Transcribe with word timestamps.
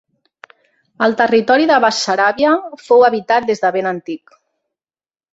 El 1.07 1.11
territori 1.17 1.67
de 1.71 1.75
Bessaràbia 1.83 2.53
fou 2.87 3.05
habitat 3.09 3.45
des 3.51 3.61
de 3.65 3.71
ben 3.75 3.91
antic. 3.91 4.33